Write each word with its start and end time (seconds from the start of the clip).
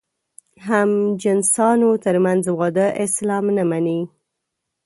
همجنسانو 0.69 1.91
تر 2.03 2.15
منځ 2.25 2.43
واده 2.59 2.85
اسلام 3.03 3.45
نه 3.57 3.63
مني. 3.69 3.99